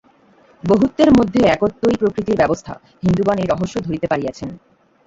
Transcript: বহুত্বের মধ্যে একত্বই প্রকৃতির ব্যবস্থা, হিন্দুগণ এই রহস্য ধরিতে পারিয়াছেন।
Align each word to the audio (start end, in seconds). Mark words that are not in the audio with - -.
বহুত্বের 0.63 1.09
মধ্যে 1.11 1.39
একত্বই 1.47 1.95
প্রকৃতির 1.97 2.39
ব্যবস্থা, 2.39 2.73
হিন্দুগণ 3.03 3.37
এই 3.37 3.47
রহস্য 3.49 3.75
ধরিতে 3.81 4.07
পারিয়াছেন। 4.07 4.49